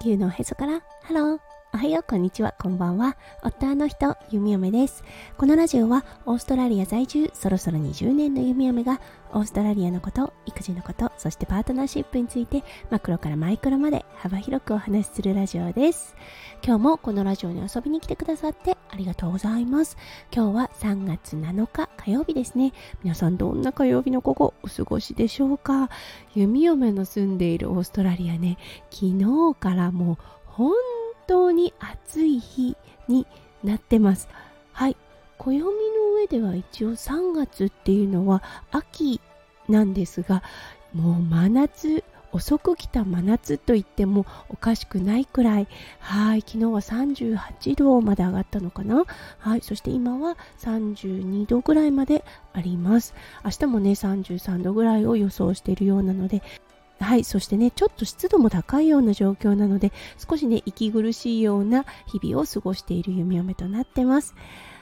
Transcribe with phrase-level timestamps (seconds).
[0.00, 1.38] 地球のおへそからハロー
[1.74, 3.16] おはよう、こんにちは、こんばんは。
[3.42, 5.04] 夫の人、弓嫁です。
[5.36, 9.00] このラジオは、オーストラリア在住、そろそろ20年の弓嫁が、
[9.32, 16.16] オーストラリアのこと、育児のこと、そしてパートナーシップについて、マクロからマイクロまで幅広くお話しするラジオです。
[16.64, 19.96] 今日もこのラジオに遊びに来てくださってありがとうございます。
[20.34, 22.72] 今日は3月7日火曜日ですね。
[23.02, 25.88] 皆さんどんな火曜日の午後お過ごしでしょうか？
[26.34, 28.58] 弓嫁の住んでいるオーストラリアね、
[28.90, 30.16] 昨日からもう
[30.46, 30.72] 本
[31.26, 33.26] 当に暑い日に
[33.64, 34.28] なってます。
[34.72, 34.96] はい。
[35.38, 35.68] 暦の
[36.16, 38.42] 上では一応3月っていうのは
[38.72, 39.20] 秋
[39.68, 40.42] なんですが、
[40.92, 45.68] もう真夏、遅く来た真夏と言ってもおかしくないくらい、
[46.00, 49.04] はい、昨日は38度まで上がったのかな。
[49.38, 53.14] はい、そして今は32度ぐらいまであります。
[53.44, 56.42] 明日もね、33度ぐらいを予想しているようなので、
[57.00, 64.34] はい、そしてね、ちょっと湿度も高いような状況なので、少しね、息苦しいような日々を過ごしている弓嫁となってます。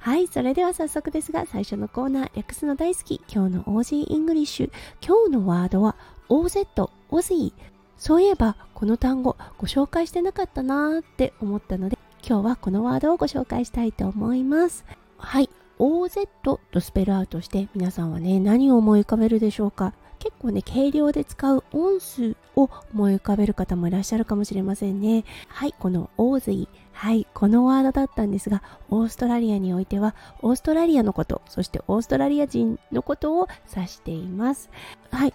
[0.00, 4.72] はい、それでは早速ですが、最初のコーナー、略すの大好き、今日の オージーイングリッシュ。
[5.06, 5.94] 今日のワードは、
[6.30, 7.52] OZ、OZ。
[7.98, 14.84] そういえば、この単語、ご紹介してなかったなーって思ったので、今日はこのワードをご紹介したいと思います。
[15.18, 25.24] はい、OZ とスペルアウトして、皆さんはね、何を思い浮かべるでしょうか結構ね、軽量で使う音数を思い浮かべる方もいらっしゃるかもしれませんね。
[25.48, 26.68] はい、このオーズイ。
[26.92, 34.70] はい、このワードだったんですが、オーストラリアにおいては、オーストラリアのこと、そしてオーストラリア人のことを指しています。
[35.10, 35.34] はい、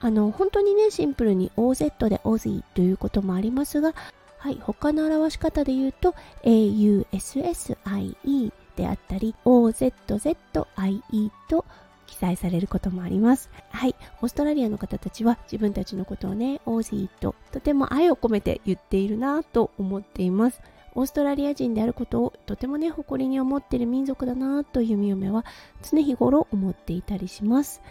[0.00, 3.94] あの、本当にね、シンプルに OZ でオーズイということもありますが、
[4.38, 11.64] はい、他の表し方で言うと、AUSSIE であったり、OZZIE と
[12.06, 13.50] 記載されることもあります。
[13.70, 13.94] はい。
[14.22, 20.60] オーストラリアの方たちは自分たちのことをね、オージーととても愛を込めて言っているなと思っています。
[20.94, 25.44] オーストラリア人であることをとてもね、誇りに思っている民族だなという弓嫁は
[25.82, 27.82] 常日頃思っていたりします。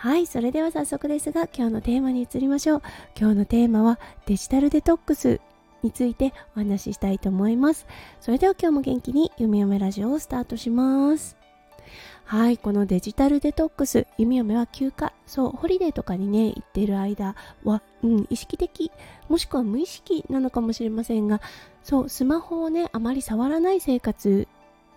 [0.00, 2.82] はい、それでは早速ですが今日のテーマに移りましょう。
[3.14, 5.42] 今日のテーマはデジタルデトックス
[5.82, 7.86] についてお話ししたいと思います。
[8.18, 11.36] それでは今日も元気に弓嫁ラジオをスタートします。
[12.24, 18.90] はい、このデジタルデトックス、弓嫁は休暇、そう、ホリデーとかにね、行ってる間は、うん、意識的、
[19.28, 21.42] もしくは無意識なのかもしれませんが、
[21.82, 24.48] そう、スマホをね、あまり触らない生活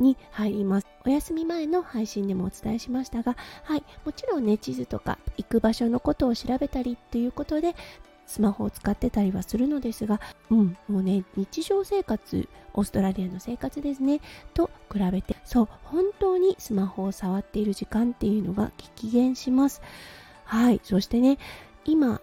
[0.03, 0.87] に入ります。
[1.05, 7.75] お休み前の配信でもお伝えしましたが、はい、もちろんね、地図とか行く場所のことを調べたりっていうことで、
[8.25, 14.21] スマホを使ってたりはするのですが、うん、もうね、日常生活、オーストラリアの生活ですね、
[14.53, 19.81] と比べて、そう、本当にスマホを触っている時間っていうのが激減します。
[20.45, 21.37] はい、そしてね、
[21.85, 22.21] 今、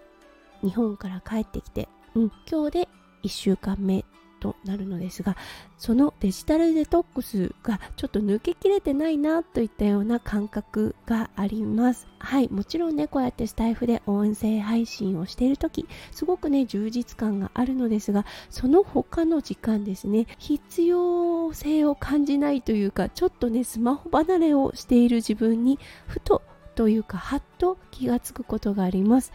[0.62, 2.88] 日本から帰ってきて、うん、今日で
[3.22, 4.04] 1週間目
[4.40, 5.36] となるのですが
[5.78, 26.42] そのデジタルデトックスがちょっと抜けきれてないなといったような感覚がありますはいもちろんねこうやってスタイフで音声配信をしている時すごくね充実感があるのですがその他の時間ですね必要性を感じないというかちょっとねスマホ離れをしている自分にふと
[26.74, 29.32] というかはっと気がつくことがあります。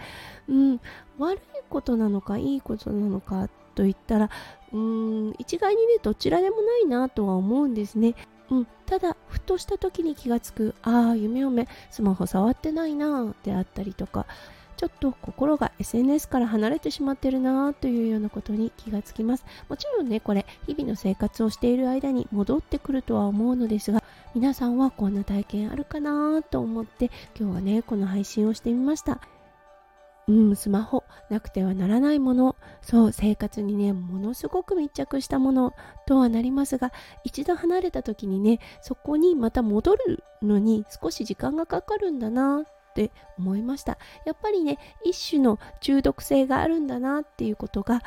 [0.48, 0.82] うん、
[1.20, 1.40] 悪い
[1.70, 4.30] ことなのかいいことなのかっと言ったら
[4.72, 8.16] うーん一概にねどちらでもないなとは思うんですね。
[8.50, 14.28] うん、ただふとした時に気がつくああ夢嫁スマホ触ってないなであったりとか
[14.78, 24.04] ちょっと心が SNS から離れてしまってるなというようなことに気がつきますもちろんねこれ日々の生活をしている間に戻ってくるとは思うのですが
[24.34, 27.10] 皆さんはこんな体験あるかなと思って
[27.40, 29.22] 今日はねこの配信をしてみました
[30.28, 32.56] うん、スマホなくてはならないもの。
[32.82, 35.74] そう生活にねものすごく密着したもの
[36.08, 36.92] とはなりますが
[37.24, 43.98] 一度離れた時にねそこにまた戻るのに少し時間がかかるんだなって思いました。
[44.26, 48.02] やっぱりね一種の中毒性があるんだなっていうことが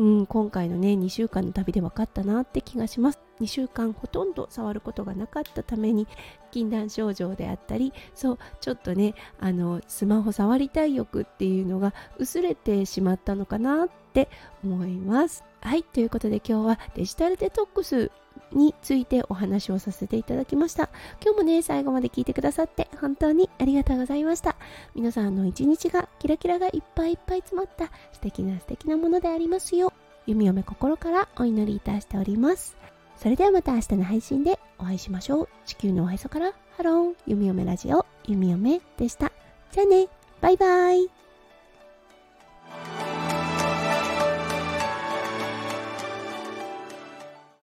[0.00, 3.20] うん、今回のね2週間の旅で分かったなって気がします。
[3.42, 6.08] 2週間ほとんど触ることがなかったために
[6.50, 14.30] 禁断症状であったりそうちょっとねあのスマホ触りたい欲っていうのが薄れてしまったのかなって
[14.64, 15.44] 思います。
[15.60, 18.10] はいということで今日はデジタルデトックス
[18.52, 20.88] についてお話をさせていただきました。
[21.22, 24.56] 今日もね最後まで聞いてくださって本当にありがとうございました。
[24.94, 29.92] 皆さんの一日がキラキラがいっぱいいっぱい詰まった素敵な素敵なものでありますよ
[30.26, 32.76] 弓嫁心からお祈りいたしております。
[33.16, 35.48] それではまた明日の配信でお会いしましょう。
[35.66, 37.14] 地球のおへそからハロー。
[37.26, 39.30] 弓嫁ラジオ弓嫁でした。
[39.72, 40.08] じゃあね。
[40.40, 41.29] バイバイ。